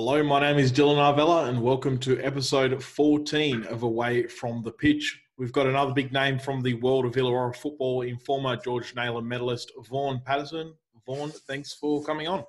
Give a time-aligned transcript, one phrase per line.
[0.00, 4.70] Hello, my name is Dylan Arvella, and welcome to episode 14 of Away from the
[4.70, 5.20] Pitch.
[5.36, 9.22] We've got another big name from the world of Illawarra football in former George Naylor
[9.22, 10.72] medalist Vaughan Patterson.
[11.04, 12.44] Vaughan, thanks for coming on.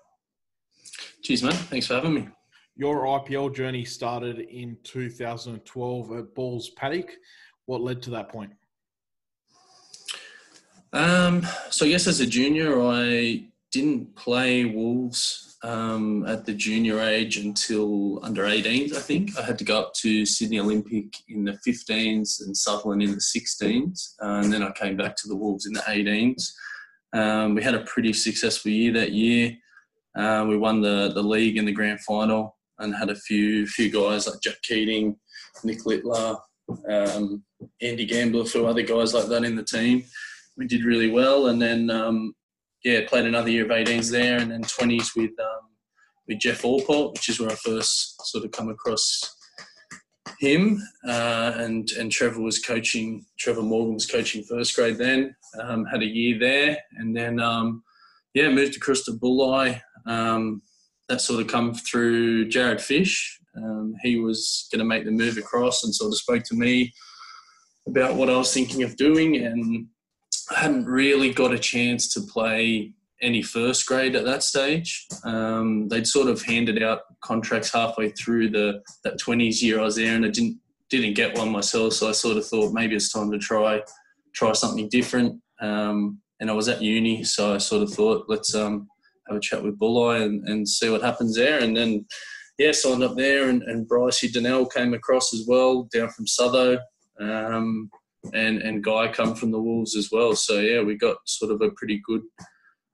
[1.24, 1.54] Cheers, man.
[1.54, 2.30] Thanks for having me.
[2.76, 7.10] Your IPL journey started in 2012 at Balls Paddock.
[7.66, 8.52] What led to that point?
[10.94, 17.38] Um, so, yes, as a junior, I didn't play Wolves um, at the junior age
[17.38, 19.38] until under 18s, I think.
[19.38, 23.18] I had to go up to Sydney Olympic in the 15s and Sutherland in the
[23.18, 24.16] 16s.
[24.22, 26.52] Uh, and then I came back to the Wolves in the 18s.
[27.14, 29.58] Um, we had a pretty successful year that year.
[30.16, 33.90] Uh, we won the, the league in the grand final and had a few few
[33.92, 35.16] guys like Jack Keating,
[35.64, 36.38] Nick Littler,
[36.90, 37.44] um,
[37.82, 40.04] Andy Gambler, a few other guys like that in the team.
[40.58, 42.34] We did really well, and then um,
[42.84, 45.70] yeah, played another year of 18s there, and then 20s with um,
[46.28, 49.36] with Jeff Allport, which is where I first sort of come across
[50.40, 50.82] him.
[51.08, 53.26] Uh, and and Trevor was coaching.
[53.38, 55.36] Trevor Morgan was coaching first grade then.
[55.62, 57.84] Um, had a year there, and then um,
[58.34, 59.82] yeah, moved across to Bulli.
[60.06, 60.62] Um,
[61.10, 63.40] that sort of come through Jared Fish.
[63.58, 66.94] Um, he was going to make the move across, and sort of spoke to me
[67.88, 69.88] about what I was thinking of doing, and
[70.52, 75.08] I hadn't really got a chance to play any first grade at that stage.
[75.24, 79.96] Um, they'd sort of handed out contracts halfway through the that 20s year I was
[79.96, 81.94] there, and I didn't didn't get one myself.
[81.94, 83.82] So I sort of thought maybe it's time to try
[84.34, 85.40] try something different.
[85.62, 88.88] Um, and I was at uni, so I sort of thought let's um,
[89.28, 91.60] have a chat with Bulli and, and see what happens there.
[91.60, 92.06] And then
[92.58, 96.80] yeah, signed up there, and, and Brycey Donnell came across as well down from Southo.
[97.20, 97.90] Um,
[98.34, 100.36] and and Guy come from the Wolves as well.
[100.36, 102.22] So yeah, we got sort of a pretty good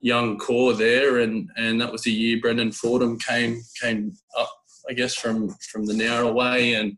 [0.01, 4.51] young core there, and and that was the year Brendan Fordham came came up,
[4.89, 6.97] I guess from from the Nowra way, and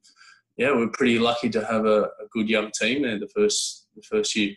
[0.57, 4.01] yeah, we're pretty lucky to have a, a good young team there the first the
[4.01, 4.56] first year.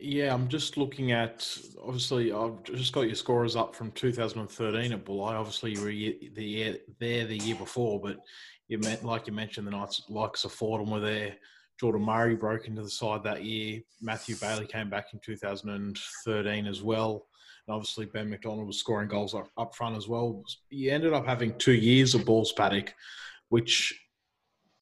[0.00, 1.48] Yeah, I'm just looking at.
[1.82, 5.32] Obviously, I've just got your scorers up from 2013 at Bulli.
[5.32, 8.18] Obviously, you were the year, there the year before, but
[8.68, 11.36] you meant like you mentioned the Knights likes of Fordham were there.
[11.78, 13.82] Jordan Murray broke into the side that year.
[14.00, 17.26] Matthew Bailey came back in 2013 as well.
[17.66, 20.42] And obviously, Ben McDonald was scoring goals up, up front as well.
[20.70, 22.94] He ended up having two years of balls paddock,
[23.48, 23.98] which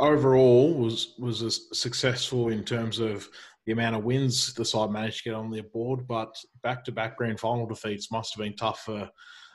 [0.00, 3.28] overall was was successful in terms of
[3.66, 6.06] the amount of wins the side managed to get on their board.
[6.06, 9.09] But back to back grand final defeats must have been tough for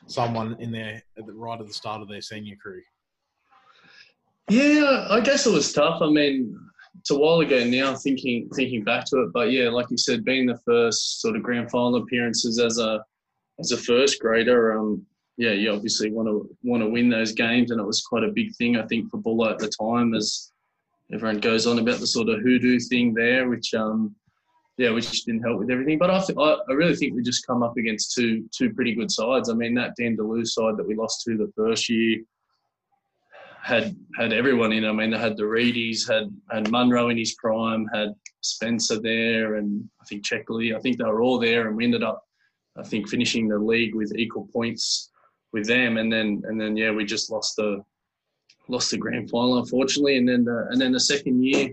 [0.06, 2.82] someone in there right at the start of their senior career.
[4.48, 6.02] Yeah, I guess it was tough.
[6.02, 6.58] I mean,
[7.00, 10.24] it's a while ago now thinking thinking back to it but yeah like you said
[10.24, 13.02] being the first sort of grand final appearances as a
[13.58, 15.02] as a first grader um
[15.38, 18.32] yeah you obviously want to want to win those games and it was quite a
[18.32, 20.52] big thing i think for Bulli at the time as
[21.12, 24.14] everyone goes on about the sort of hoodoo thing there which um
[24.76, 27.46] yeah which didn't help with everything but i th- I, I really think we just
[27.46, 29.48] come up against two two pretty good sides.
[29.48, 32.18] I mean that Dandaloo side that we lost to the first year
[33.62, 34.84] had had everyone in.
[34.84, 39.56] I mean, they had the Reedies, had had Munro in his prime, had Spencer there,
[39.56, 40.74] and I think Checkley.
[40.74, 42.24] I think they were all there, and we ended up,
[42.76, 45.10] I think, finishing the league with equal points
[45.52, 45.98] with them.
[45.98, 47.84] And then and then yeah, we just lost the
[48.68, 50.16] lost the grand final unfortunately.
[50.16, 51.70] And then the, and then the second year,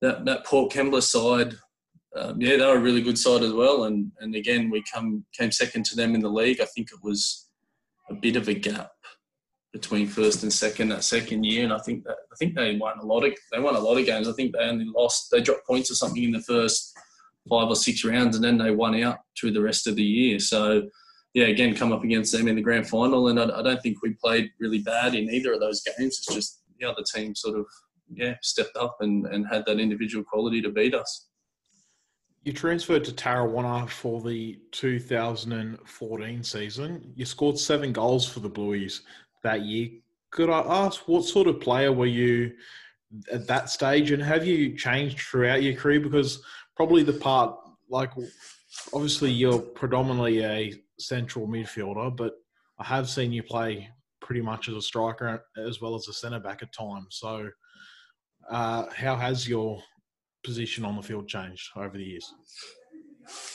[0.00, 1.54] that that Port Kembla side.
[2.16, 5.24] Um, yeah, they were a really good side as well, and and again we come
[5.36, 6.60] came second to them in the league.
[6.60, 7.48] I think it was
[8.08, 8.90] a bit of a gap
[9.72, 12.98] between first and second that second year, and I think that I think they won
[12.98, 14.28] a lot of they won a lot of games.
[14.28, 16.96] I think they only lost they dropped points or something in the first
[17.48, 20.38] five or six rounds, and then they won out through the rest of the year.
[20.38, 20.88] So
[21.34, 24.02] yeah, again, come up against them in the grand final, and I, I don't think
[24.02, 26.18] we played really bad in either of those games.
[26.18, 27.66] It's just the other team sort of
[28.10, 31.26] yeah stepped up and, and had that individual quality to beat us.
[32.44, 37.12] You transferred to Tarrawanna for the 2014 season.
[37.14, 39.00] You scored seven goals for the Blueys
[39.42, 39.90] that year.
[40.30, 42.52] Could I ask what sort of player were you
[43.32, 46.00] at that stage, and have you changed throughout your career?
[46.00, 46.42] Because
[46.76, 47.56] probably the part,
[47.88, 48.10] like,
[48.92, 52.34] obviously you're predominantly a central midfielder, but
[52.78, 53.88] I have seen you play
[54.20, 57.06] pretty much as a striker as well as a centre back at times.
[57.10, 57.48] So,
[58.50, 59.82] uh, how has your
[60.44, 62.34] position on the field changed over the years?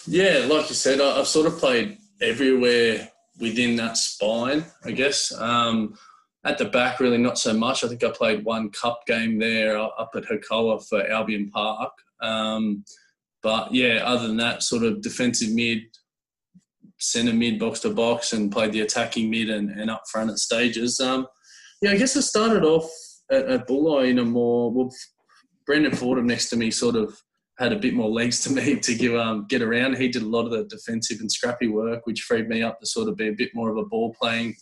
[0.08, 3.10] Yeah, like you said, I've sort of played everywhere
[3.40, 5.32] within that spine, I guess.
[5.34, 5.98] Um,
[6.46, 7.84] at the back, really not so much.
[7.84, 11.92] I think I played one cup game there up at Hakoah for Albion Park.
[12.22, 12.84] Um,
[13.42, 15.84] but yeah, other than that, sort of defensive mid,
[17.00, 20.38] centre mid, box to box, and played the attacking mid and, and up front at
[20.38, 21.00] stages.
[21.00, 21.28] Um,
[21.82, 22.90] yeah, I guess I started off
[23.32, 24.92] at, at Bulli in a more well.
[25.66, 27.18] Brendan Fordham next to me sort of
[27.60, 29.98] had a bit more legs to me to give um, get around.
[29.98, 32.86] He did a lot of the defensive and scrappy work, which freed me up to
[32.86, 34.56] sort of be a bit more of a ball playing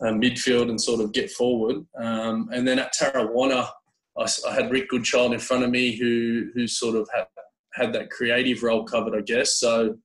[0.00, 1.84] uh, midfield and sort of get forward.
[1.98, 3.68] Um, and then at Tarrawanna,
[4.18, 7.26] I, I, had Rick Goodchild in front of me who who sort of had
[7.74, 9.58] had that creative role covered, I guess.
[9.58, 9.96] So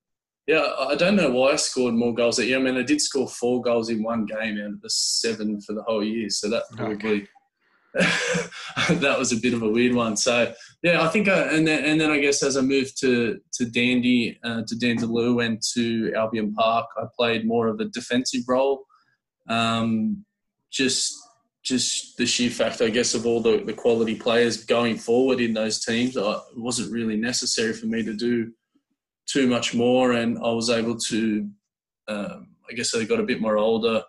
[0.48, 2.60] yeah, I don't know why I scored more goals that year.
[2.60, 5.74] I mean, I did score four goals in one game out of the seven for
[5.74, 6.96] the whole year, so that probably.
[6.96, 7.28] Okay.
[8.90, 10.18] that was a bit of a weird one.
[10.18, 10.54] So
[10.84, 13.40] yeah, I think, I, uh, and then and then I guess as I moved to
[13.54, 18.42] to Dandy uh, to Dandaloo and to Albion Park, I played more of a defensive
[18.48, 18.86] role.
[19.50, 20.26] Um,
[20.72, 21.16] just
[21.64, 25.54] just the sheer fact, I guess, of all the, the quality players going forward in
[25.54, 28.52] those teams, I, it wasn't really necessary for me to do
[29.26, 31.50] too much more, and I was able to.
[32.08, 34.04] Um, I guess I got a bit more older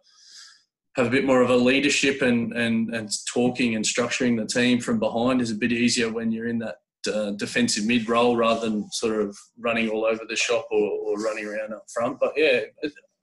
[0.97, 4.81] have a bit more of a leadership and, and, and talking and structuring the team
[4.81, 6.77] from behind is a bit easier when you're in that
[7.13, 11.23] uh, defensive mid role rather than sort of running all over the shop or, or
[11.23, 12.19] running around up front.
[12.19, 12.61] But yeah,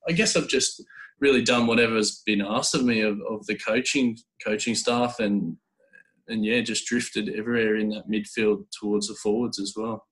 [0.07, 0.83] I guess I've just
[1.19, 5.57] really done whatever's been asked of me of, of the coaching coaching staff and
[6.27, 10.05] and yeah, just drifted everywhere in that midfield towards the forwards as well.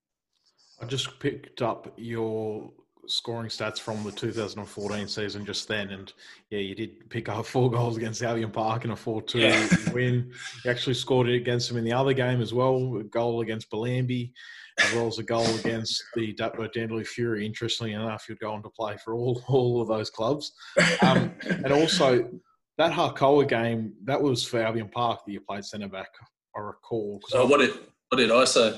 [0.81, 2.69] I just picked up your
[3.07, 6.13] scoring stats from the 2014 season just then, and
[6.49, 9.93] yeah, you did pick up four goals against Albion Park in a 4-2 yeah.
[9.93, 10.31] win.
[10.63, 13.69] You actually scored it against them in the other game as well, a goal against
[13.71, 14.31] Bellambi,
[14.79, 17.45] as well as a goal against the Dandaloo Fury.
[17.45, 20.53] Interestingly enough, you'd go on to play for all all of those clubs,
[21.01, 22.29] um, and also
[22.77, 26.09] that Hakoah game that was for Albion Park that you played centre back.
[26.55, 27.21] I recall.
[27.27, 27.71] So what did
[28.09, 28.77] what did I say?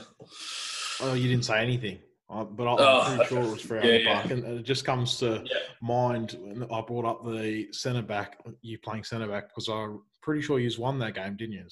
[1.01, 1.99] Oh, you didn't say anything.
[2.33, 5.19] Uh, but I, oh, pretty sure it was for yeah, Park, and it just comes
[5.19, 5.57] to yeah.
[5.81, 10.41] mind when I brought up the centre back, you playing centre back, because I'm pretty
[10.41, 11.65] sure you won that game, didn't you?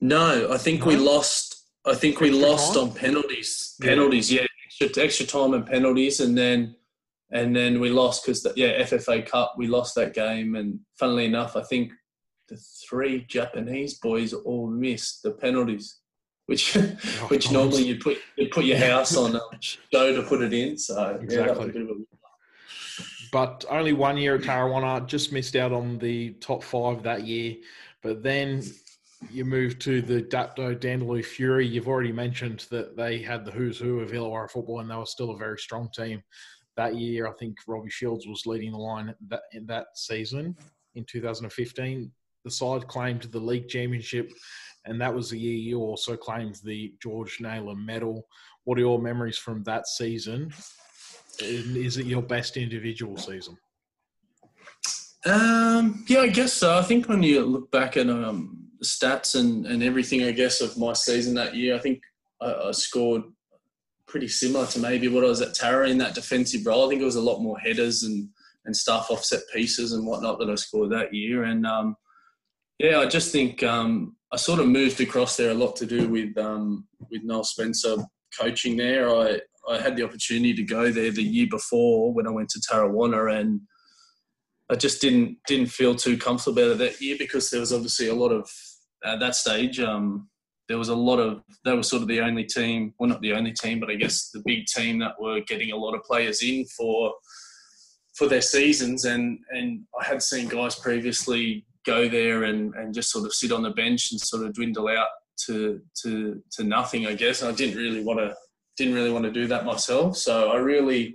[0.00, 0.86] No, I think no?
[0.86, 1.64] we lost.
[1.86, 2.84] I think we lost time?
[2.84, 3.74] on penalties.
[3.80, 4.46] Penalties, yeah, yeah
[4.80, 6.74] extra, extra, time and penalties, and then
[7.30, 11.56] and then we lost because yeah, FFA Cup, we lost that game, and funnily enough,
[11.56, 11.92] I think
[12.48, 12.56] the
[12.88, 15.97] three Japanese boys all missed the penalties
[16.48, 16.82] which oh,
[17.28, 20.78] which normally you put you put your house on a show to put it in.
[20.78, 21.72] So exactly.
[21.74, 23.04] Yeah, a...
[23.30, 27.56] but only one year at Tarrawanna, just missed out on the top five that year.
[28.02, 28.62] But then
[29.30, 31.66] you moved to the Dapto Dandaloo Fury.
[31.66, 35.04] You've already mentioned that they had the who's who of Illawarra football, and they were
[35.04, 36.22] still a very strong team
[36.78, 37.26] that year.
[37.26, 40.56] I think Robbie Shields was leading the line that in that season
[40.94, 42.10] in 2015.
[42.44, 44.30] The side claimed the league championship
[44.88, 48.26] and that was the year you also claimed the George Naylor medal.
[48.64, 50.52] What are your memories from that season?
[51.40, 53.56] Is it your best individual season?
[55.24, 56.76] Um, yeah, I guess so.
[56.76, 60.78] I think when you look back at um, stats and, and everything, I guess, of
[60.78, 62.00] my season that year, I think
[62.40, 63.22] I, I scored
[64.06, 66.86] pretty similar to maybe what I was at Tara in that defensive role.
[66.86, 68.28] I think it was a lot more headers and,
[68.64, 71.44] and stuff, offset pieces and whatnot that I scored that year.
[71.44, 71.96] And um,
[72.78, 76.08] yeah, I just think um, I sort of moved across there a lot to do
[76.08, 77.96] with um, with Noel Spencer
[78.38, 79.08] coaching there.
[79.08, 82.60] I I had the opportunity to go there the year before when I went to
[82.60, 83.60] Tarrawanna, and
[84.70, 88.08] I just didn't didn't feel too comfortable about it that year because there was obviously
[88.08, 88.50] a lot of
[89.04, 89.80] at that stage.
[89.80, 90.28] Um,
[90.68, 93.32] there was a lot of they were sort of the only team, well not the
[93.32, 96.42] only team, but I guess the big team that were getting a lot of players
[96.42, 97.14] in for
[98.14, 103.10] for their seasons, and and I had seen guys previously go there and, and just
[103.10, 105.08] sort of sit on the bench and sort of dwindle out
[105.46, 107.42] to to to nothing, I guess.
[107.42, 108.34] And I didn't really want to
[108.76, 110.16] didn't really want to do that myself.
[110.16, 111.14] So I really,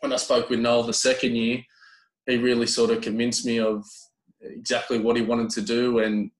[0.00, 1.62] when I spoke with Noel the second year,
[2.26, 3.84] he really sort of convinced me of
[4.42, 6.30] exactly what he wanted to do and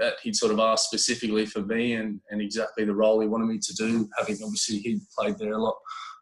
[0.00, 3.46] uh, he'd sort of asked specifically for me and, and exactly the role he wanted
[3.46, 5.76] me to do, having obviously he'd played there a lot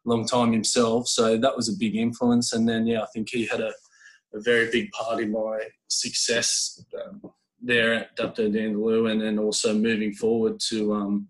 [0.05, 1.09] long time himself.
[1.09, 2.53] So that was a big influence.
[2.53, 3.73] And then yeah, I think he had a
[4.35, 7.23] a very big part in my success um,
[7.61, 11.29] there at Dapto Dandaloo, and then also moving forward to um,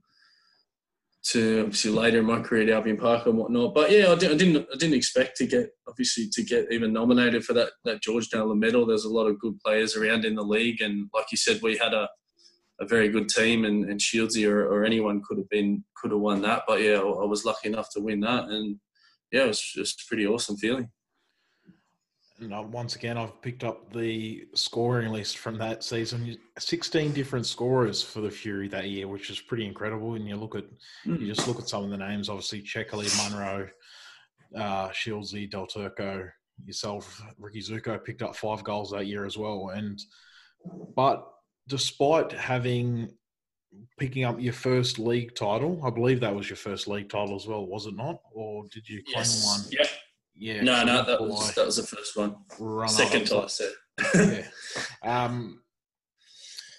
[1.22, 3.74] to obviously later in my career at Albion Park and whatnot.
[3.74, 6.92] But yeah, I, did, I didn't I didn't expect to get obviously to get even
[6.92, 8.86] nominated for that that George Naylor medal.
[8.86, 11.76] There's a lot of good players around in the league, and like you said, we
[11.76, 12.08] had a
[12.80, 16.20] a very good team, and, and Shieldsy or, or anyone could have been could have
[16.20, 16.62] won that.
[16.66, 18.76] But yeah, I was lucky enough to win that, and
[19.30, 20.90] yeah, it was just a pretty awesome feeling.
[22.40, 26.38] And uh, once again, I've picked up the scoring list from that season.
[26.58, 30.14] 16 different scorers for the Fury that year, which is pretty incredible.
[30.14, 30.64] And you look at,
[31.06, 31.20] mm.
[31.20, 33.68] you just look at some of the names, obviously Checkerley, Munro,
[34.56, 36.28] uh, Shieldsy, Del Turco,
[36.64, 39.70] yourself, Ricky Zuko picked up five goals that year as well.
[39.74, 40.00] And
[40.94, 41.26] but
[41.68, 43.10] despite having
[43.98, 47.46] picking up your first league title, I believe that was your first league title as
[47.46, 48.20] well, was it not?
[48.32, 49.46] Or did you claim Yes.
[49.46, 49.60] one?
[49.70, 49.86] Yeah.
[50.40, 50.62] Yeah.
[50.62, 52.34] No, no, that was that was the first one.
[52.58, 53.30] run Second.
[53.30, 53.72] I said.
[54.14, 54.42] yeah.
[55.02, 55.62] Um,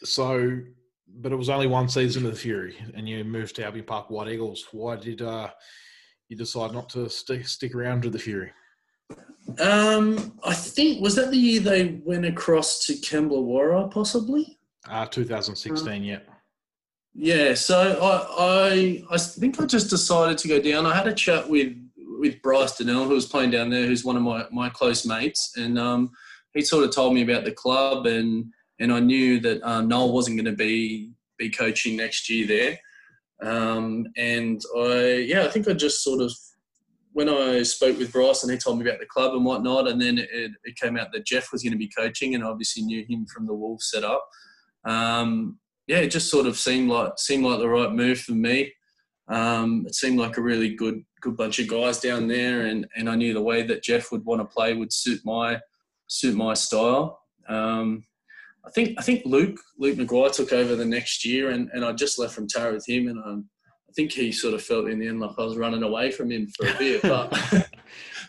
[0.04, 0.58] so,
[1.08, 4.10] but it was only one season of the Fury, and you moved to Albion Park
[4.10, 4.66] White Eagles.
[4.72, 5.50] Why did uh,
[6.30, 8.52] you decide not to stick stick around with the Fury?
[9.60, 14.58] Um, I think was that the year they went across to Kembla possibly.
[14.90, 16.20] Uh, 2016, yeah.
[17.14, 20.86] Yeah, so I, I I think I just decided to go down.
[20.86, 21.76] I had a chat with
[22.22, 25.54] with Bryce Donnell, who was playing down there, who's one of my, my close mates,
[25.58, 26.12] and um,
[26.54, 28.46] he sort of told me about the club, and
[28.80, 33.52] and I knew that uh, Noel wasn't going to be be coaching next year there,
[33.52, 36.32] um, and I yeah I think I just sort of
[37.14, 40.00] when I spoke with Bryce and he told me about the club and whatnot, and
[40.00, 42.84] then it, it came out that Jeff was going to be coaching, and I obviously
[42.84, 44.24] knew him from the Wolves setup.
[44.86, 48.74] Um, yeah, it just sort of seemed like seemed like the right move for me.
[49.32, 53.10] Um, it seemed like a really good good bunch of guys down there, and, and
[53.10, 55.60] I knew the way that Jeff would want to play would suit my
[56.08, 57.22] suit my style.
[57.48, 58.04] Um,
[58.66, 61.94] I think I think Luke Luke McGuire took over the next year, and, and I
[61.94, 63.50] just left from Tara with him, and um,
[63.90, 66.30] I think he sort of felt in the end like I was running away from
[66.32, 67.32] him for a bit, but.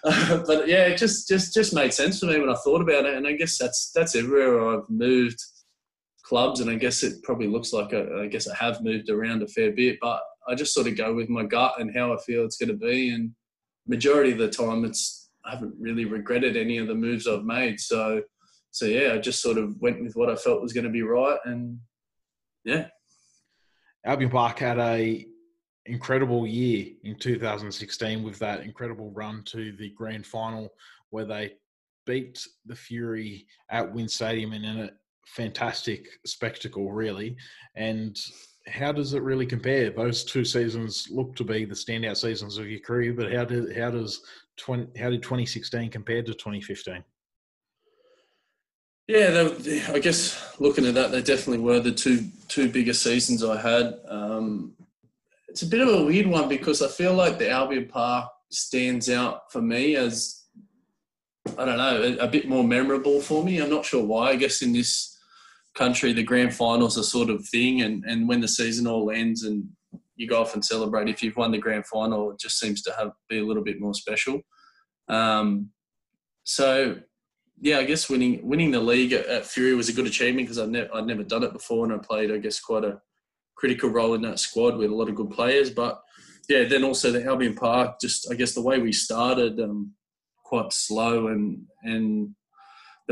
[0.47, 3.15] but yeah, it just just just made sense for me when I thought about it,
[3.15, 5.41] and I guess that's that's everywhere I've moved
[6.25, 9.43] clubs, and I guess it probably looks like I, I guess I have moved around
[9.43, 12.19] a fair bit, but I just sort of go with my gut and how I
[12.19, 13.33] feel it's going to be, and
[13.87, 17.81] majority of the time, it's I haven't really regretted any of the moves I've made.
[17.81, 18.23] So,
[18.71, 21.03] so yeah, I just sort of went with what I felt was going to be
[21.03, 21.79] right, and
[22.65, 22.87] yeah,
[24.05, 25.27] Albion Park had a
[25.87, 30.73] incredible year in 2016 with that incredible run to the grand final
[31.11, 31.53] where they
[32.07, 34.91] beat the Fury at WIN Stadium in a
[35.27, 37.37] fantastic spectacle, really.
[37.77, 38.17] And
[38.67, 39.91] how does it really compare?
[39.91, 43.77] Those two seasons look to be the standout seasons of your career, but how did
[43.77, 44.23] how does
[44.59, 47.03] 20, how did 2016 compare to 2015?
[49.09, 53.43] Yeah, they, I guess looking at that, they definitely were the two two biggest seasons
[53.43, 53.95] I had.
[54.09, 54.75] Um,
[55.49, 59.11] it's a bit of a weird one because I feel like the Albion Park stands
[59.11, 60.45] out for me as
[61.59, 63.61] I don't know a, a bit more memorable for me.
[63.61, 64.31] I'm not sure why.
[64.31, 65.12] I guess in this
[65.75, 69.45] country, the grand finals are sort of thing, and and when the season all ends
[69.45, 69.65] and
[70.17, 72.93] you go off and celebrate if you've won the grand final, it just seems to
[72.99, 74.41] have be a little bit more special.
[75.09, 75.71] Um,
[76.45, 76.97] so
[77.61, 80.59] yeah, I guess winning winning the league at, at Fury was a good achievement because
[80.59, 83.01] I'd, ne- I'd never done it before, and I played, I guess, quite a
[83.57, 85.71] critical role in that squad with a lot of good players.
[85.71, 86.01] But
[86.49, 89.93] yeah, then also the Albion Park, just I guess the way we started, um,
[90.45, 92.35] quite slow, and and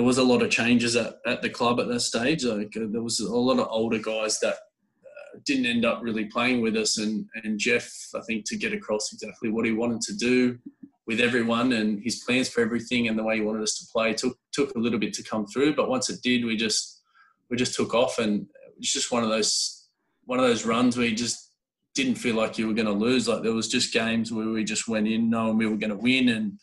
[0.00, 2.42] there was a lot of changes at, at the club at that stage.
[2.42, 6.24] Like uh, there was a lot of older guys that uh, didn't end up really
[6.24, 10.00] playing with us, and and Jeff, I think, to get across exactly what he wanted
[10.00, 10.58] to do
[11.06, 14.14] with everyone and his plans for everything and the way he wanted us to play
[14.14, 15.74] took took a little bit to come through.
[15.74, 17.02] But once it did, we just
[17.50, 19.86] we just took off, and it was just one of those
[20.24, 21.52] one of those runs where you just
[21.94, 23.28] didn't feel like you were going to lose.
[23.28, 25.96] Like there was just games where we just went in knowing we were going to
[25.96, 26.58] win, and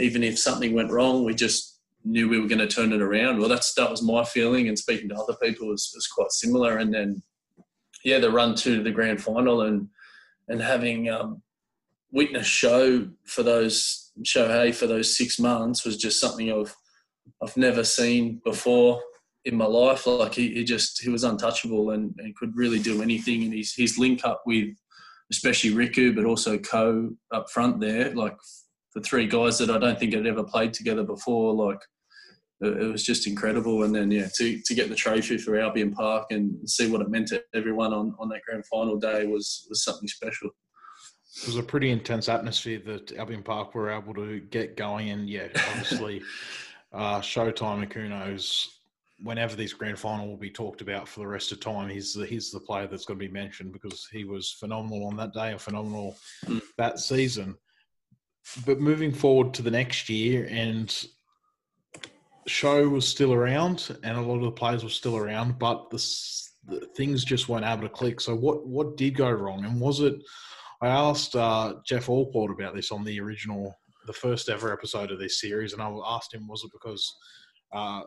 [0.00, 1.73] even if something went wrong, we just
[2.04, 3.38] knew we were going to turn it around.
[3.38, 6.78] Well, that's that was my feeling, and speaking to other people was, was quite similar.
[6.78, 7.22] And then,
[8.04, 9.88] yeah, the run to the grand final and
[10.48, 11.42] and having um,
[12.12, 16.74] witness show for those Shohei for those six months was just something I've
[17.42, 19.02] I've never seen before
[19.44, 20.06] in my life.
[20.06, 23.44] Like he, he just he was untouchable and, and could really do anything.
[23.44, 24.68] And his his link up with
[25.30, 28.36] especially Riku, but also Ko up front there, like
[28.94, 31.80] the three guys that I don't think had ever played together before, like
[32.60, 33.82] it, was just incredible.
[33.82, 37.10] And then yeah, to to get the trophy for Albion Park and see what it
[37.10, 40.50] meant to everyone on, on that grand final day was was something special.
[41.42, 45.28] It was a pretty intense atmosphere that Albion Park were able to get going, and
[45.28, 46.22] yeah, obviously,
[46.92, 48.68] uh, Showtime and Kunos.
[49.22, 52.26] Whenever this grand final will be talked about for the rest of time, he's the,
[52.26, 55.52] he's the player that's going to be mentioned because he was phenomenal on that day
[55.52, 56.60] and phenomenal Mm.
[56.78, 57.56] that season.
[58.66, 60.94] But moving forward to the next year, and
[62.46, 65.96] Show was still around, and a lot of the players were still around, but the,
[66.66, 68.20] the things just weren't able to click.
[68.20, 70.14] So, what what did go wrong, and was it?
[70.82, 73.74] I asked uh, Jeff Allport about this on the original,
[74.06, 77.10] the first ever episode of this series, and I asked him, was it because
[77.72, 78.02] uh,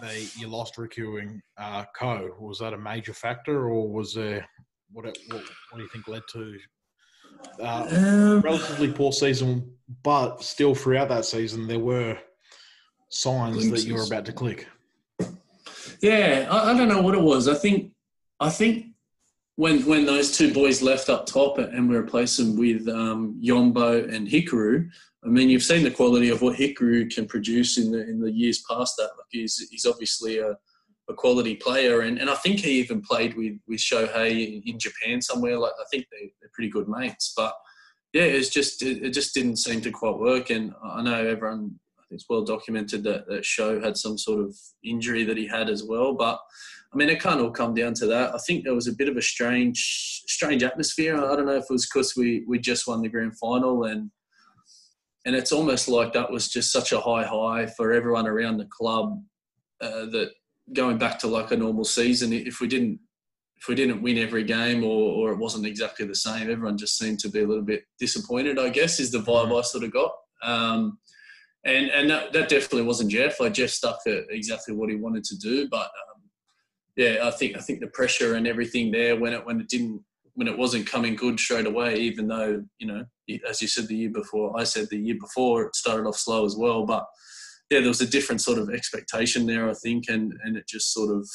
[0.00, 2.30] they you lost Riku uh, Ko?
[2.38, 4.46] Was that a major factor, or was there
[4.92, 5.42] what, what?
[5.70, 6.56] What do you think led to
[7.60, 12.18] Uh, um, relatively poor season, but still throughout that season there were
[13.08, 14.66] signs that you were about to click.
[16.00, 17.48] Yeah, I, I, don't know what it was.
[17.48, 17.92] I think
[18.40, 18.86] I think
[19.56, 24.04] when when those two boys left up top and we replaced them with um, Yombo
[24.04, 24.88] and Hikaru,
[25.24, 28.30] I mean, you've seen the quality of what Hikaru can produce in the in the
[28.30, 29.04] years past that.
[29.04, 30.56] Like he's he's obviously a,
[31.08, 35.20] a quality player, and, and I think he even played with with Shohei in, Japan
[35.20, 35.58] somewhere.
[35.58, 37.54] Like I think they, they're pretty good mates, but
[38.12, 40.50] yeah, it's just it, just didn't seem to quite work.
[40.50, 41.78] And I know everyone,
[42.10, 45.84] it's well documented that that Show had some sort of injury that he had as
[45.84, 46.40] well, but
[46.92, 48.34] I mean, it can't all come down to that.
[48.34, 51.16] I think there was a bit of a strange, strange atmosphere.
[51.16, 54.10] I don't know if it was because we we just won the grand final, and
[55.24, 58.68] and it's almost like that was just such a high high for everyone around the
[58.70, 59.22] club
[59.80, 60.30] uh, that
[60.72, 63.00] going back to like a normal season, if we didn't
[63.58, 66.98] if we didn't win every game or, or it wasn't exactly the same, everyone just
[66.98, 68.58] seemed to be a little bit disappointed.
[68.58, 69.58] I guess is the vibe mm.
[69.58, 70.12] I sort of got.
[70.42, 70.98] Um,
[71.64, 73.40] and and that, that definitely wasn't Jeff.
[73.40, 76.22] Like Jeff stuck at exactly what he wanted to do, but um,
[76.96, 80.02] yeah, I think I think the pressure and everything there when it when it didn't
[80.34, 83.04] when it wasn't coming good straight away, even though you know
[83.48, 86.44] as you said the year before, I said the year before it started off slow
[86.44, 87.06] as well, but
[87.70, 90.92] yeah, there was a different sort of expectation there, I think, and and it just
[90.92, 91.28] sort of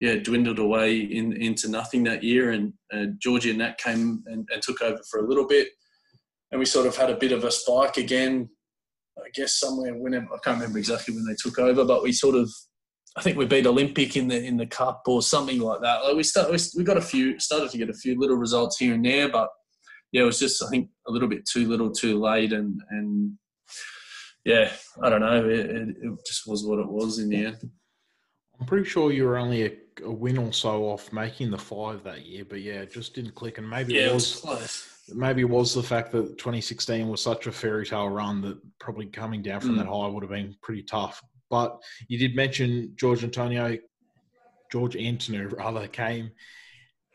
[0.00, 4.48] yeah dwindled away in, into nothing that year, and uh, Georgie and Nat came and,
[4.52, 5.68] and took over for a little bit,
[6.50, 8.48] and we sort of had a bit of a spike again.
[9.18, 12.34] I guess somewhere whenever I can't remember exactly when they took over, but we sort
[12.34, 12.50] of
[13.16, 16.04] I think we beat Olympic in the in the cup or something like that.
[16.04, 18.76] Like we start, we, we got a few started to get a few little results
[18.78, 19.48] here and there, but
[20.12, 23.32] yeah, it was just I think a little bit too little, too late, and and
[24.46, 24.70] yeah,
[25.02, 25.44] I don't know.
[25.44, 27.68] It, it, it just was what it was in the end.
[28.60, 29.72] I'm pretty sure you were only a,
[30.04, 33.34] a, win or so off making the five that year, but yeah, it just didn't
[33.34, 33.58] click.
[33.58, 37.48] And maybe yeah, it was, was maybe it was the fact that 2016 was such
[37.48, 39.78] a fairy tale run that probably coming down from mm.
[39.78, 41.20] that high would have been pretty tough.
[41.50, 43.76] But you did mention George Antonio,
[44.70, 46.30] George Antonio rather came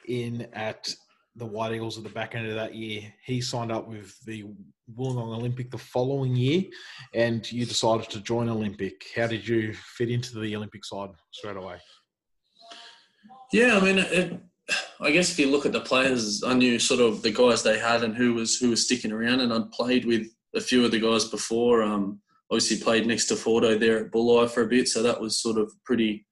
[0.05, 0.93] in at
[1.35, 3.01] the White Eagles at the back end of that year.
[3.25, 4.45] He signed up with the
[4.97, 6.63] Wollongong Olympic the following year,
[7.13, 9.01] and you decided to join Olympic.
[9.15, 11.77] How did you fit into the Olympic side straight away?
[13.53, 14.39] Yeah, I mean, it,
[14.99, 17.79] I guess if you look at the players, I knew sort of the guys they
[17.79, 20.91] had and who was who was sticking around, and I'd played with a few of
[20.91, 21.81] the guys before.
[21.83, 25.41] Um, obviously played next to Fordo there at Bulli for a bit, so that was
[25.41, 26.25] sort of pretty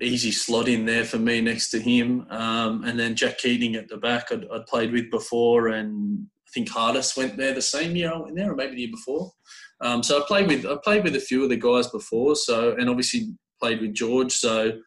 [0.00, 2.26] easy slot in there for me next to him.
[2.30, 6.50] Um, and then Jack Keating at the back, I'd, I'd, played with before, and I
[6.54, 9.32] think Hardis went there the same year I went there, or maybe the year before.
[9.80, 12.74] Um, so I played with I played with a few of the guys before, so
[12.76, 14.32] and obviously played with George.
[14.32, 14.78] So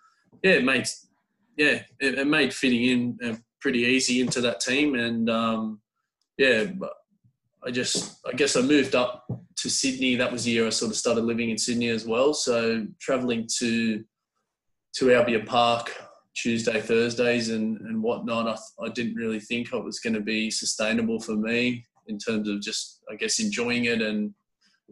[0.42, 0.88] yeah, it made
[1.58, 5.82] yeah it, it made fitting in uh, pretty easy into that team, and um,
[6.38, 6.66] yeah,
[7.66, 9.26] I just I guess I moved up
[9.58, 10.16] to Sydney.
[10.16, 12.34] That was the year I sort of started living in Sydney as well.
[12.34, 14.04] So traveling to
[14.98, 15.94] to Albion Park
[16.36, 18.48] Tuesday, Thursdays, and and whatnot.
[18.48, 22.50] I, I didn't really think it was going to be sustainable for me in terms
[22.50, 24.34] of just I guess enjoying it and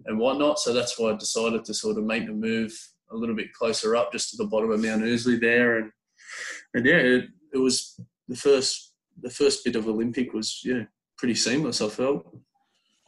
[0.06, 0.60] and whatnot.
[0.60, 2.74] So that's why I decided to sort of make the move
[3.12, 5.92] a little bit closer up, just to the bottom of Mount Ousley there, and
[6.74, 10.84] and yeah, it, it was the first the first bit of Olympic was yeah
[11.18, 11.82] pretty seamless.
[11.82, 12.26] I felt.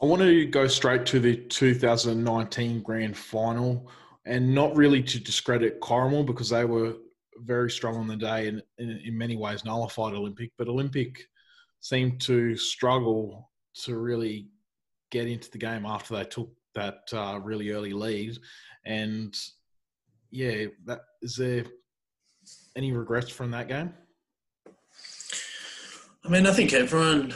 [0.00, 3.90] I want to go straight to the 2019 grand final
[4.26, 6.94] and not really to discredit Corrimal because they were
[7.38, 11.22] very strong on the day and in many ways nullified Olympic, but Olympic
[11.80, 13.50] seemed to struggle
[13.84, 14.48] to really
[15.10, 18.36] get into the game after they took that uh, really early lead.
[18.84, 19.34] And
[20.30, 21.64] yeah, that is there
[22.74, 23.94] any regrets from that game?
[26.24, 27.34] I mean, I think everyone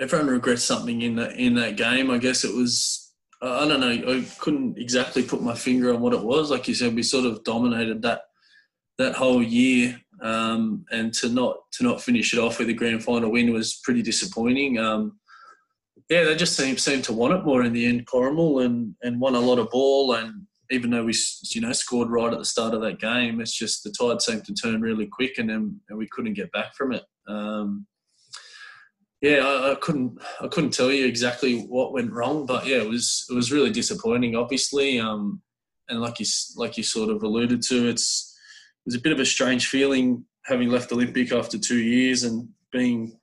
[0.00, 2.10] everyone regrets something in that in that game.
[2.10, 3.05] I guess it was
[3.42, 3.90] I don't know.
[3.90, 6.50] I couldn't exactly put my finger on what it was.
[6.50, 8.22] Like you said, we sort of dominated that
[8.98, 13.04] that whole year, um, and to not to not finish it off with a grand
[13.04, 14.78] final win was pretty disappointing.
[14.78, 15.18] Um,
[16.08, 19.20] yeah, they just seemed seemed to want it more in the end, Corrimal, and and
[19.20, 20.14] won a lot of ball.
[20.14, 21.14] And even though we
[21.50, 24.44] you know scored right at the start of that game, it's just the tide seemed
[24.46, 27.04] to turn really quick, and then and we couldn't get back from it.
[27.28, 27.86] Um,
[29.20, 32.88] yeah, I, I, couldn't I couldn't tell you exactly what went wrong, but yeah, it
[32.88, 35.00] was it was really disappointing, obviously.
[35.00, 35.42] Um,
[35.88, 36.26] and like you
[36.56, 38.36] like you sort of alluded to, it's
[38.84, 42.48] it was a bit of a strange feeling having left Olympic after two years and
[42.70, 43.18] being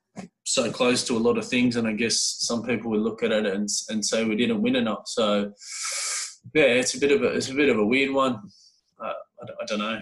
[0.46, 1.76] so close to a lot of things.
[1.76, 4.76] And I guess some people would look at it and and say we didn't win
[4.76, 5.04] enough.
[5.08, 5.54] So
[6.54, 8.42] yeah, it's a bit of a it's a bit of a weird one.
[9.00, 10.02] Uh, I, I don't know.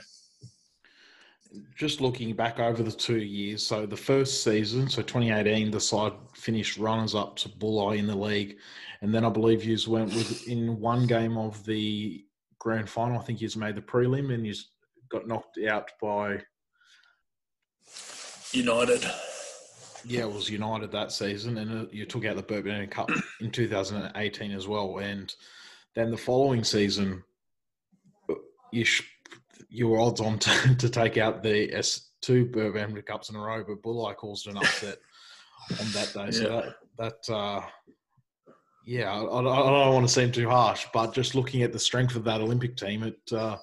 [1.75, 6.13] Just looking back over the two years, so the first season, so 2018, the side
[6.33, 8.57] finished runners up to Bulli in the league,
[9.01, 12.23] and then I believe you went with in one game of the
[12.59, 13.19] grand final.
[13.19, 14.53] I think you made the prelim and you
[15.09, 16.41] got knocked out by
[18.53, 19.05] United.
[20.05, 23.09] Yeah, it was United that season, and uh, you took out the Bourbon Cup
[23.39, 24.97] in 2018 as well.
[24.97, 25.33] And
[25.95, 27.23] then the following season,
[28.71, 29.11] you sh-
[29.71, 33.63] you were odds on to, to take out the S2 Bourbon Cups in a row,
[33.67, 34.97] but Bulli caused an upset
[35.79, 36.31] on that day.
[36.31, 36.71] So yeah.
[36.97, 37.62] that that uh,
[38.86, 42.15] yeah, I, I, don't want to seem too harsh, but just looking at the strength
[42.15, 43.57] of that Olympic team, it uh,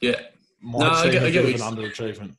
[0.00, 0.20] yeah
[0.62, 2.36] might no, seem I get, a bit of an underachievement.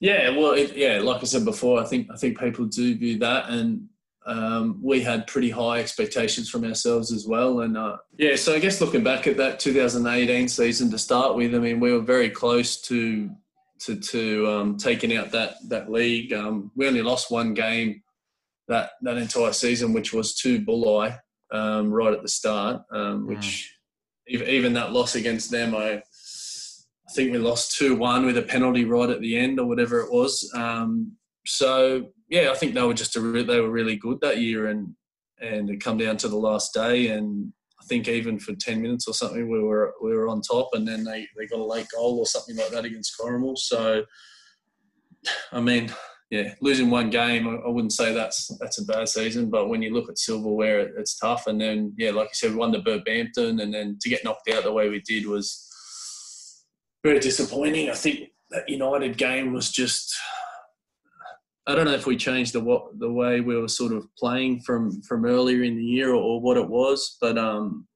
[0.00, 3.18] Yeah, well, it, yeah, like I said before, I think I think people do view
[3.20, 3.88] that, and
[4.26, 7.60] um, we had pretty high expectations from ourselves as well.
[7.60, 11.54] And uh, yeah, so I guess looking back at that 2018 season to start with,
[11.54, 13.30] I mean, we were very close to
[13.80, 16.32] to, to um, taking out that that league.
[16.32, 18.02] Um, we only lost one game
[18.68, 21.18] that that entire season, which was to Bulli
[21.52, 22.82] um, right at the start.
[22.90, 23.74] Um, which
[24.30, 24.46] mm.
[24.48, 26.02] even that loss against them, I
[27.08, 30.00] I think we lost two one with a penalty right at the end or whatever
[30.00, 30.50] it was.
[30.54, 31.12] Um,
[31.46, 34.94] so yeah, I think they were just re- they were really good that year, and
[35.40, 39.06] and it come down to the last day, and I think even for ten minutes
[39.06, 41.86] or something, we were we were on top, and then they, they got a late
[41.94, 43.56] goal or something like that against Corrimal.
[43.56, 44.04] So,
[45.52, 45.92] I mean,
[46.30, 49.94] yeah, losing one game, I, wouldn't say that's that's a bad season, but when you
[49.94, 51.46] look at silverware, it, it's tough.
[51.46, 54.50] And then yeah, like you said, we won the Burbampton, and then to get knocked
[54.50, 55.70] out the way we did was
[57.04, 57.90] very disappointing.
[57.90, 60.12] I think that United game was just.
[61.66, 64.60] I don't know if we changed the what the way we were sort of playing
[64.60, 67.86] from from earlier in the year or, or what it was, but um,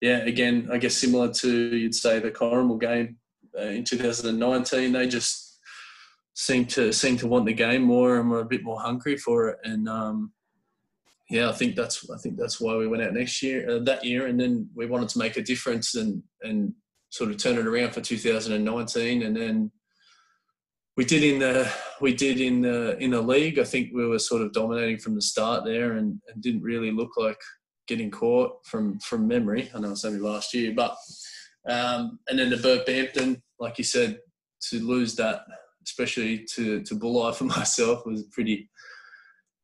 [0.00, 3.16] yeah, again, I guess similar to you'd say the Corrimal game
[3.58, 5.58] uh, in 2019, they just
[6.34, 9.48] seem to seem to want the game more and were a bit more hungry for
[9.48, 10.32] it, and um,
[11.30, 14.04] yeah, I think that's I think that's why we went out next year uh, that
[14.04, 16.72] year, and then we wanted to make a difference and and
[17.10, 19.70] sort of turn it around for 2019, and then
[20.96, 23.58] we did in the we did in the in the league.
[23.58, 26.90] I think we were sort of dominating from the start there, and, and didn't really
[26.90, 27.38] look like
[27.86, 29.70] getting caught from from memory.
[29.74, 30.96] I know it's only last year, but
[31.68, 34.18] um, and then the Burbampton, like you said,
[34.68, 35.42] to lose that,
[35.84, 38.68] especially to to Bulli for myself, was pretty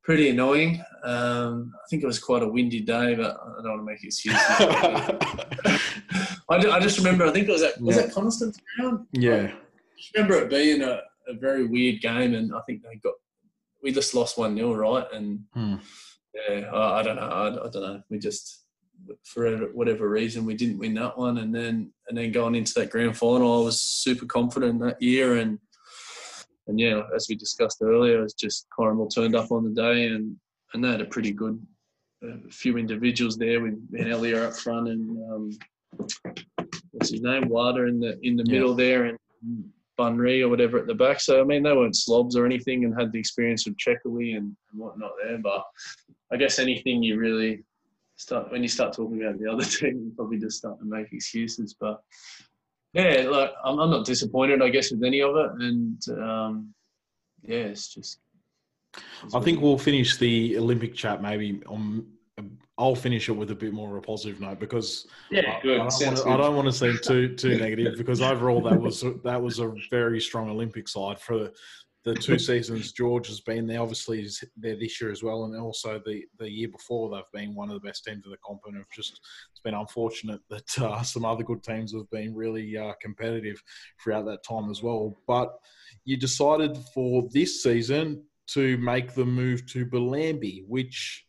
[0.07, 0.81] pretty annoying.
[1.05, 4.05] Um, I think it was quite a windy day, but I don't want to make
[4.05, 4.41] excuses.
[6.49, 8.03] I, I just remember, I think it was at, was yeah.
[8.03, 9.09] that Coniston Town?
[9.11, 9.51] Yeah.
[9.51, 9.55] I
[10.15, 13.15] remember it being a, a, very weird game, and I think they got,
[13.83, 15.07] we just lost 1 0, right?
[15.13, 15.77] And hmm.
[16.35, 17.23] yeah, I, I, don't know.
[17.23, 18.03] I, I, don't know.
[18.11, 18.65] We just,
[19.25, 21.39] for whatever reason, we didn't win that one.
[21.39, 25.37] And then, and then going into that grand final, I was super confident that year.
[25.37, 25.59] And,
[26.67, 30.37] and yeah, as we discussed earlier, it's just Corrimal turned up on the day and,
[30.75, 31.65] and they had a pretty good
[32.23, 35.59] a few individuals there with Ben Elliott up front and um,
[36.93, 38.53] what's his name, Wada in the in the yeah.
[38.53, 39.19] middle there, and
[39.99, 41.21] Bunry or whatever at the back.
[41.21, 44.57] So I mean, they weren't slobs or anything, and had the experience of Checkerley and,
[44.71, 45.39] and whatnot there.
[45.39, 45.65] But
[46.33, 47.65] I guess anything you really
[48.17, 51.13] start when you start talking about the other team, you probably just start to make
[51.13, 51.75] excuses.
[51.79, 52.03] But
[52.93, 56.75] yeah, like I'm, I'm not disappointed, I guess, with any of it, and um,
[57.43, 58.21] yeah, it's just.
[59.35, 62.07] I think we'll finish the Olympic chat maybe on
[62.79, 65.81] I'll finish it with a bit more of a positive note because yeah, good.
[65.81, 68.79] I, I, don't, to, I don't want to seem too too negative because overall that
[68.79, 71.51] was that was a very strong Olympic side for
[72.07, 73.81] the two seasons George has been there.
[73.81, 77.55] Obviously, he's there this year as well, and also the the year before they've been
[77.55, 78.61] one of the best teams of the comp.
[78.67, 82.93] And just it's been unfortunate that uh, some other good teams have been really uh,
[83.03, 83.61] competitive
[84.03, 85.19] throughout that time as well.
[85.27, 85.53] But
[86.05, 91.26] you decided for this season to make the move to Bellambi, which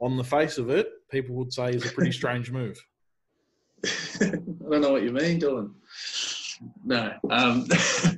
[0.00, 2.78] on the face of it, people would say is a pretty strange move.
[4.20, 4.28] I
[4.70, 5.72] don't know what you mean, Dylan.
[6.84, 7.12] No.
[7.30, 7.66] Um,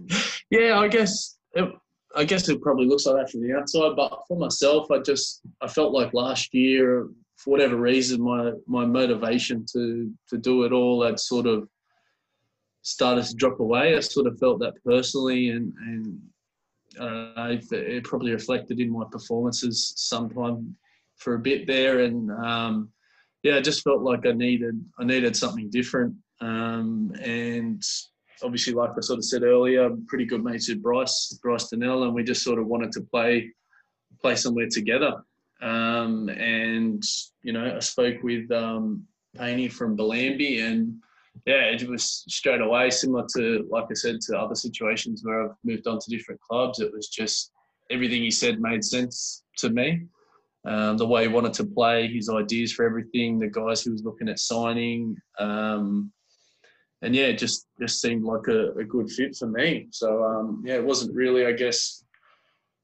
[0.51, 1.69] yeah, I guess it,
[2.15, 5.41] I guess it probably looks like that from the outside, but for myself, I just
[5.61, 10.73] I felt like last year, for whatever reason, my my motivation to to do it
[10.73, 11.69] all had sort of
[12.83, 13.97] started to drop away.
[13.97, 16.21] I sort of felt that personally, and and
[17.01, 20.77] I don't know, it probably reflected in my performances sometime
[21.23, 22.91] for a bit there, and um,
[23.43, 26.15] yeah, I just felt like I needed I needed something different.
[26.41, 27.83] Um, and
[28.43, 32.05] obviously, like I sort of said earlier, I'm pretty good mates with Bryce Bryce Donnell,
[32.05, 33.51] and we just sort of wanted to play
[34.21, 35.23] play somewhere together.
[35.61, 37.03] Um, and
[37.43, 39.07] you know, I spoke with um,
[39.71, 40.95] from Bellambi, and
[41.47, 45.57] yeah, it was straight away similar to, like I said, to other situations where I've
[45.65, 46.81] moved on to different clubs.
[46.81, 47.53] It was just
[47.91, 50.07] everything he said made sense to me.
[50.65, 54.05] Um, the way he wanted to play, his ideas for everything, the guys he was
[54.05, 56.13] looking at signing, um,
[57.03, 59.89] and yeah, it just just seemed like a, a good fit for me.
[59.91, 62.05] So um, yeah, it wasn't really, I guess,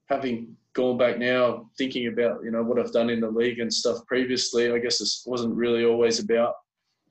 [0.09, 3.73] having gone back now thinking about you know what I've done in the league and
[3.73, 4.71] stuff previously.
[4.71, 6.55] I guess it wasn't really always about.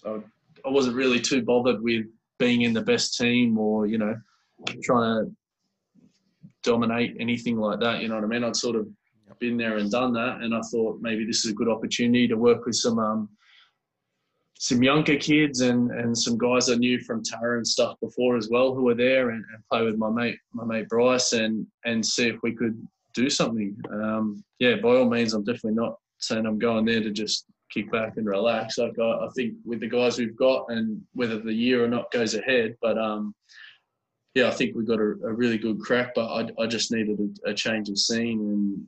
[0.04, 0.18] Uh,
[0.66, 2.04] I wasn't really too bothered with
[2.38, 4.14] being in the best team or you know
[4.82, 5.32] trying to
[6.62, 8.02] dominate anything like that.
[8.02, 8.44] You know what I mean?
[8.44, 8.86] I'd sort of
[9.38, 12.36] been there and done that, and I thought maybe this is a good opportunity to
[12.36, 13.28] work with some um,
[14.58, 18.48] some younger kids and and some guys I knew from Tara and stuff before as
[18.50, 22.04] well who were there, and, and play with my mate my mate Bryce and and
[22.04, 22.80] see if we could
[23.14, 23.76] do something.
[23.92, 27.90] Um, yeah, by all means, I'm definitely not saying I'm going there to just kick
[27.92, 28.78] back and relax.
[28.78, 32.10] Like I, I think with the guys we've got, and whether the year or not
[32.10, 33.34] goes ahead, but um,
[34.34, 36.14] yeah, I think we got a, a, really good crack.
[36.14, 38.86] But I, I just needed a, a, change of scene and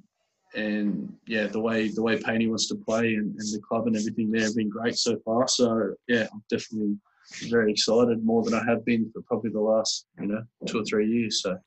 [0.54, 3.96] and yeah, the way the way Painey wants to play and, and the club and
[3.96, 5.46] everything there have been great so far.
[5.48, 6.96] So yeah, I'm definitely
[7.48, 10.84] very excited more than I have been for probably the last you know two or
[10.84, 11.42] three years.
[11.42, 11.58] So.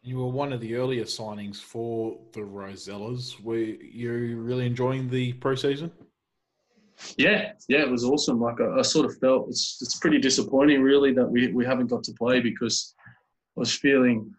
[0.00, 3.42] You were one of the earlier signings for the Rosellas.
[3.42, 5.90] Were you really enjoying the preseason?
[7.16, 8.40] Yeah, yeah, it was awesome.
[8.40, 11.88] Like I, I, sort of felt it's it's pretty disappointing, really, that we we haven't
[11.88, 12.94] got to play because
[13.56, 14.32] I was feeling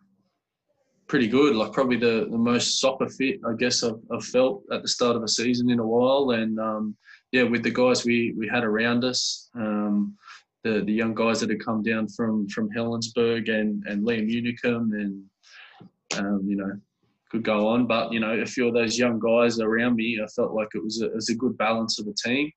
[1.10, 1.56] pretty good.
[1.56, 5.18] Like probably the, the most soccer fit I guess I've, I've felt at the start
[5.18, 6.32] of a season in a while.
[6.32, 6.96] And um,
[7.32, 10.16] yeah, with the guys we we had around us, um,
[10.64, 14.94] the the young guys that had come down from from Helensburgh and and Liam Unicum
[14.94, 15.24] and
[16.18, 16.72] um, you know
[17.30, 17.88] could go on.
[17.88, 20.84] But you know, a few of those young guys around me, I felt like it
[20.84, 22.52] was a, it was a good balance of a team.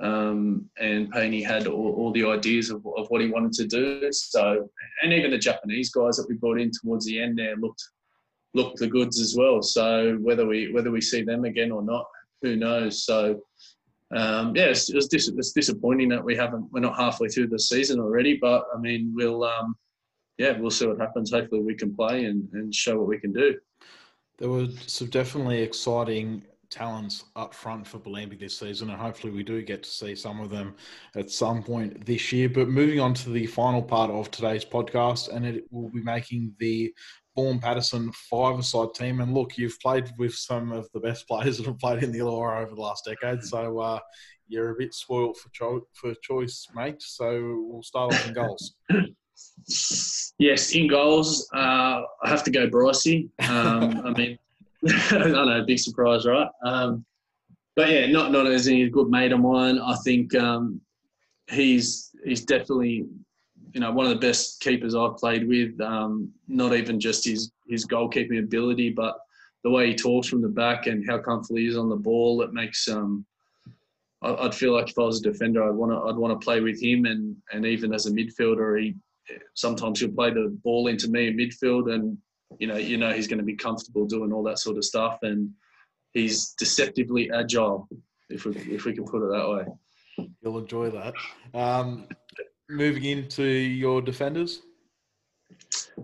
[0.00, 4.10] Um, and Painey had all, all, the ideas of, of what he wanted to do.
[4.12, 4.66] So,
[5.02, 7.82] and even the Japanese guys that we brought in towards the end there looked
[8.54, 9.62] looked the goods as well.
[9.62, 12.06] So whether we whether we see them again or not,
[12.42, 13.04] who knows?
[13.04, 13.40] So.
[14.12, 16.66] Um, yeah, it's, it's, dis- it's, disappointing that we haven't.
[16.72, 19.76] We're not halfway through the season already, but I mean, we'll um,
[20.36, 21.30] yeah, we'll see what happens.
[21.30, 23.56] Hopefully, we can play and, and show what we can do.
[24.38, 29.42] There were some definitely exciting talents up front for Bellambi this season, and hopefully we
[29.42, 30.74] do get to see some of them
[31.16, 32.48] at some point this year.
[32.48, 36.54] But moving on to the final part of today's podcast, and it will be making
[36.58, 36.94] the
[37.34, 39.20] Vaughan Patterson five-a-side team.
[39.20, 42.20] And look, you've played with some of the best players that have played in the
[42.20, 43.98] Illawarra over the last decade, so uh,
[44.48, 47.02] you're a bit spoilt for, cho- for choice, mate.
[47.02, 48.74] So we'll start off in goals.
[50.38, 53.28] Yes, in goals, uh, I have to go Brycey.
[53.48, 54.38] Um, I mean,
[55.10, 56.48] I know, big surprise, right?
[56.64, 57.04] Um,
[57.76, 59.78] but yeah, not not as a good mate of mine.
[59.78, 60.80] I think um,
[61.50, 63.06] he's he's definitely
[63.72, 65.80] you know one of the best keepers I've played with.
[65.80, 69.18] Um, not even just his his goalkeeping ability, but
[69.62, 72.42] the way he talks from the back and how comfortable he is on the ball.
[72.42, 73.26] It makes um,
[74.22, 76.60] I'd feel like if I was a defender, I'd want to I'd want to play
[76.60, 78.94] with him, and and even as a midfielder, he
[79.54, 82.18] sometimes he'll play the ball into me in midfield, and
[82.58, 85.18] you know, you know he's going to be comfortable doing all that sort of stuff,
[85.22, 85.50] and
[86.12, 87.88] he's deceptively agile,
[88.28, 90.28] if we if we can put it that way.
[90.42, 91.14] You'll enjoy that.
[91.54, 92.06] Um,
[92.68, 94.62] moving into your defenders.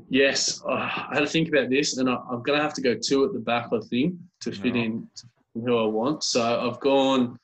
[0.09, 2.83] Yes, uh, I had to think about this, and I, am going to have to
[2.83, 4.83] go two at the back, I think, to fit no.
[4.83, 6.23] in to who I want.
[6.23, 7.39] So I've gone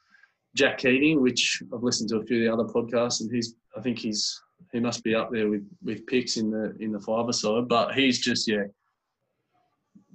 [0.55, 3.81] Jack Keating, which I've listened to a few of the other podcasts, and he's I
[3.81, 4.41] think he's
[4.73, 7.69] he must be up there with with picks in the in the fiver side.
[7.69, 8.65] But he's just yeah,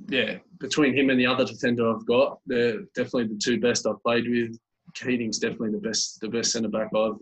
[0.07, 0.37] yeah.
[0.59, 4.29] Between him and the other defender I've got, they're definitely the two best I've played
[4.29, 4.57] with.
[4.93, 7.17] Keating's definitely the best the best centre back I've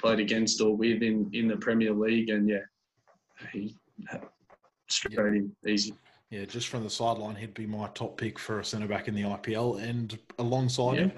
[0.00, 2.64] played against or with in in the Premier League, and yeah,
[3.52, 3.76] he
[4.88, 5.94] straight in easy.
[6.30, 9.14] Yeah, just from the sideline, he'd be my top pick for a centre back in
[9.14, 11.00] the IPL, and alongside yeah.
[11.02, 11.12] him.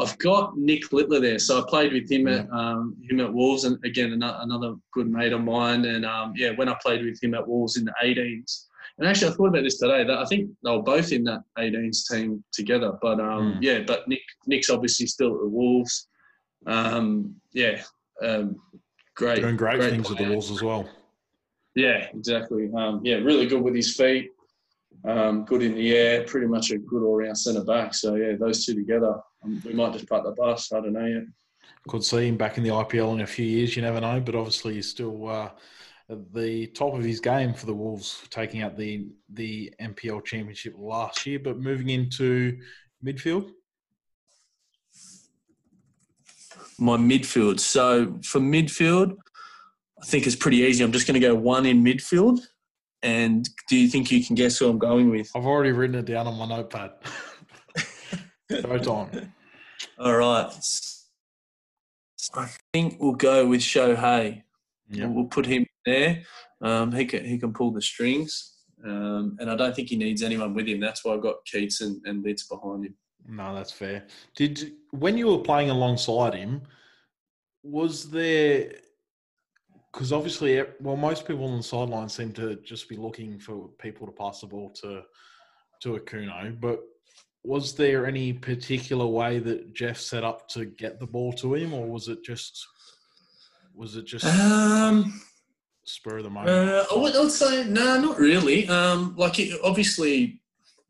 [0.00, 3.64] I've got Nick Littler there, so I played with him at um, him at Wolves,
[3.64, 5.84] and again another good mate of mine.
[5.84, 8.66] And um, yeah, when I played with him at Wolves in the 18s,
[8.98, 10.04] and actually I thought about this today.
[10.04, 12.98] That I think they were both in that 18s team together.
[13.00, 13.58] But um, mm.
[13.60, 16.08] yeah, but Nick Nick's obviously still at the Wolves.
[16.66, 17.82] Um, yeah,
[18.22, 18.56] um,
[19.16, 20.18] great, doing great, great things player.
[20.20, 20.88] at the Wolves as well.
[21.74, 22.70] Yeah, exactly.
[22.76, 24.30] Um, yeah, really good with his feet.
[25.04, 27.94] good in the air, pretty much a good all-round centre back.
[27.94, 29.14] So yeah, those two together
[29.64, 30.72] we might just part the bus.
[30.72, 31.24] I don't know yet.
[31.88, 33.74] Could see him back in the IPL in a few years.
[33.74, 35.50] You never know, but obviously he's still uh,
[36.10, 40.74] at the top of his game for the Wolves, taking out the the NPL Championship
[40.76, 41.38] last year.
[41.38, 42.58] But moving into
[43.04, 43.50] midfield.
[46.82, 47.60] my midfield.
[47.60, 49.16] So for midfield,
[50.00, 50.82] I think it's pretty easy.
[50.82, 52.40] I'm just going to go one in midfield.
[53.02, 55.30] And do you think you can guess who I'm going with?
[55.34, 56.92] I've already written it down on my notepad.
[58.50, 59.32] no time.
[59.98, 60.52] All right.
[62.34, 64.42] I think we'll go with Shohei.
[64.90, 65.10] Yep.
[65.10, 66.22] We'll put him there.
[66.60, 70.22] Um, he can he can pull the strings, um, and I don't think he needs
[70.22, 70.80] anyone with him.
[70.80, 72.94] That's why I've got Keats and, and Litz behind him.
[73.26, 74.06] No, that's fair.
[74.36, 76.62] Did when you were playing alongside him,
[77.62, 78.72] was there?
[79.92, 84.06] Because obviously, well, most people on the sideline seem to just be looking for people
[84.06, 85.02] to pass the ball to
[85.82, 86.58] to Akuno.
[86.60, 86.80] But
[87.44, 91.74] was there any particular way that Jeff set up to get the ball to him,
[91.74, 92.66] or was it just
[93.74, 95.20] was it just Um,
[95.84, 96.50] spur of the moment?
[96.50, 98.68] uh, I would, I would say no, not really.
[98.68, 100.40] Um, like it, obviously,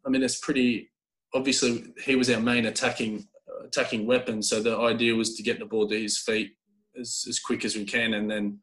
[0.07, 0.91] I mean, it's pretty
[1.35, 3.27] obviously he was our main attacking
[3.65, 4.43] attacking weapon.
[4.43, 6.53] So the idea was to get the ball to his feet
[6.99, 8.59] as, as quick as we can, and then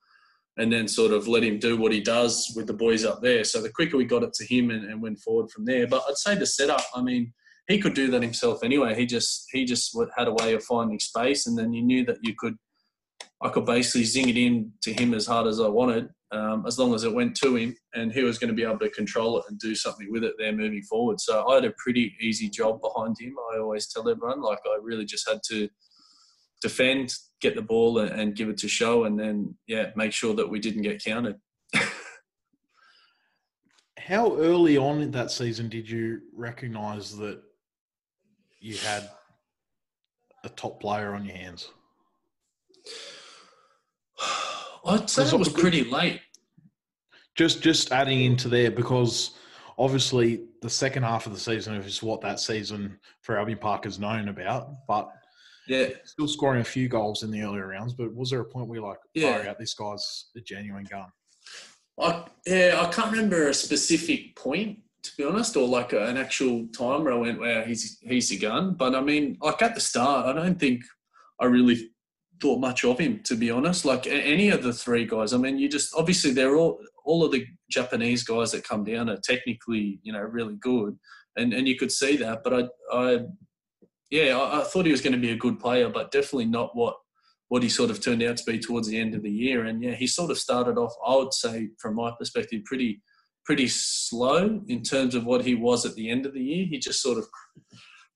[0.57, 3.43] and then sort of let him do what he does with the boys up there.
[3.45, 5.87] So the quicker we got it to him and, and went forward from there.
[5.87, 6.83] But I'd say the setup.
[6.93, 7.33] I mean,
[7.67, 8.93] he could do that himself anyway.
[8.95, 12.17] He just he just had a way of finding space, and then you knew that
[12.21, 12.55] you could.
[13.41, 16.77] I could basically zing it in to him as hard as I wanted, um, as
[16.77, 19.39] long as it went to him, and he was going to be able to control
[19.39, 21.21] it and do something with it there moving forward.
[21.21, 23.35] So I had a pretty easy job behind him.
[23.53, 25.69] I always tell everyone, like I really just had to
[26.61, 30.49] defend, get the ball, and, give it to show, and then yeah, make sure that
[30.49, 31.37] we didn't get counted.
[33.97, 37.41] How early on in that season did you recognise that
[38.59, 39.09] you had
[40.43, 41.69] a top player on your hands?
[44.85, 46.21] I'd say it was pretty late.
[47.35, 49.31] Just just adding into there because
[49.77, 53.99] obviously the second half of the season is what that season for Albion Park is
[53.99, 55.09] known about, but
[55.67, 57.93] Yeah, still scoring a few goals in the earlier rounds.
[57.93, 59.45] But was there a point where you're like, Yeah.
[59.49, 61.07] out, this guy's a genuine gun?
[62.01, 66.67] I, yeah, I can't remember a specific point to be honest, or like an actual
[66.67, 69.81] time where I went, "Wow, he's he's the gun." But I mean, like at the
[69.81, 70.83] start, I don't think
[71.39, 71.91] I really
[72.41, 73.85] thought much of him to be honest.
[73.85, 77.31] Like any of the three guys, I mean, you just obviously they're all all of
[77.31, 80.97] the Japanese guys that come down are technically, you know, really good,
[81.35, 82.43] and and you could see that.
[82.43, 83.19] But I, I
[84.09, 86.75] yeah, I, I thought he was going to be a good player, but definitely not
[86.75, 86.95] what
[87.49, 89.65] what he sort of turned out to be towards the end of the year.
[89.65, 93.01] And yeah, he sort of started off, I would say, from my perspective, pretty
[93.43, 96.67] pretty slow in terms of what he was at the end of the year.
[96.67, 97.25] He just sort of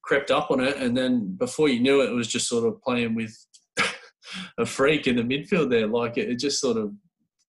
[0.04, 2.82] crept up on it, and then before you knew it, it was just sort of
[2.82, 3.36] playing with
[4.58, 5.88] a freak in the midfield there.
[5.88, 6.92] Like it, it just sort of,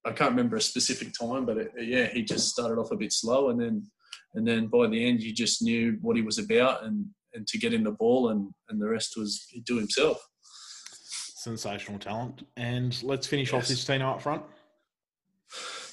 [0.05, 3.13] I can't remember a specific time, but it, yeah, he just started off a bit
[3.13, 3.87] slow, and then
[4.35, 7.59] and then by the end, you just knew what he was about, and and to
[7.59, 10.19] get in the ball, and and the rest was he'd do himself.
[11.37, 12.43] Sensational talent.
[12.57, 13.69] And let's finish off Yes.
[13.69, 14.43] this team up front.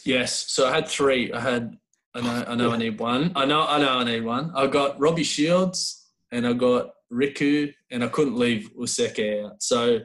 [0.06, 0.52] Yes.
[0.52, 1.32] So I had three.
[1.32, 1.78] I had.
[2.14, 2.44] I know.
[2.48, 2.72] I know.
[2.72, 3.32] I need one.
[3.36, 3.66] I know.
[3.66, 4.00] I know.
[4.00, 4.52] I need one.
[4.56, 9.62] I got Robbie Shields and I got Riku, and I couldn't leave Useka out.
[9.64, 10.00] So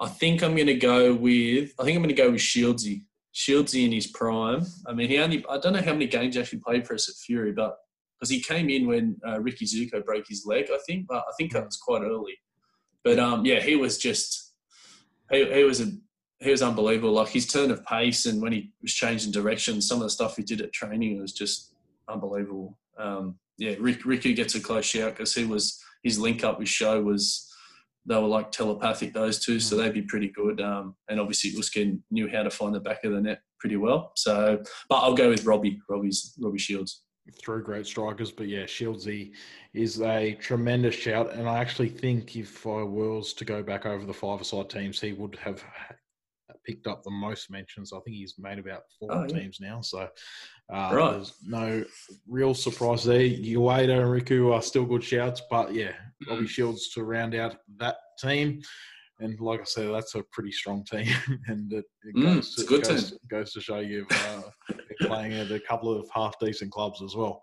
[0.00, 1.72] I think I'm going to go with.
[1.78, 3.02] I think I'm going to go with Shieldsy.
[3.34, 4.64] Shieldsy in his prime.
[4.86, 5.44] I mean, he only.
[5.48, 7.76] I don't know how many games he actually played for us at Fury, but
[8.18, 11.06] because he came in when uh, Ricky Zuko broke his leg, I think.
[11.08, 12.34] But I think that was quite early.
[13.04, 14.52] But um, yeah, he was just.
[15.30, 15.92] He, he was a
[16.40, 17.12] he was unbelievable.
[17.12, 20.36] Like his turn of pace and when he was changing direction, some of the stuff
[20.36, 21.74] he did at training was just
[22.08, 22.78] unbelievable.
[22.96, 26.68] Um, yeah, Rick, Ricky gets a close shout because he was his link up with
[26.68, 27.47] Show was
[28.08, 30.60] they were like telepathic those two, so they'd be pretty good.
[30.60, 34.12] Um, and obviously Uskin knew how to find the back of the net pretty well.
[34.16, 35.80] So, but I'll go with Robbie.
[35.88, 37.02] Robbie's Robbie Shields.
[37.44, 39.32] Three great strikers, but yeah, Shieldsy
[39.74, 41.34] is a tremendous shout.
[41.34, 45.12] And I actually think if I was to go back over the five-a-side teams, he
[45.12, 45.62] would have
[46.64, 47.92] picked up the most mentions.
[47.92, 49.40] I think he's made about four Oh, yeah.
[49.40, 49.82] teams now.
[49.82, 50.08] So
[50.72, 51.12] uh, Right.
[51.12, 51.84] there's no
[52.26, 53.20] real surprise there.
[53.20, 55.92] Ueda and Riku are still good shouts, but yeah,
[56.28, 58.60] Robbie Shields to round out that team.
[59.20, 61.06] And like I said, that's a pretty strong team,
[61.48, 64.42] and it, it Mm, goes, to, good goes, goes to show you uh,
[65.02, 67.42] playing at a couple of half decent clubs as well.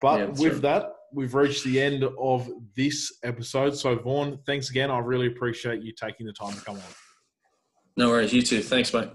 [0.00, 0.62] But Yeah, with right.
[0.62, 3.76] that, we've reached the end of this episode.
[3.76, 4.90] So Vaughn, thanks again.
[4.90, 6.82] I really appreciate you taking the time to come on.
[7.96, 8.32] No worries.
[8.32, 8.62] You too.
[8.62, 9.10] Thanks, mate.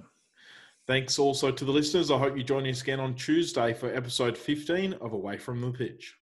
[0.86, 2.12] Thanks also to the listeners.
[2.12, 5.72] I hope you join us again on Tuesday for episode 15 of Away from the
[5.72, 6.16] Pitch.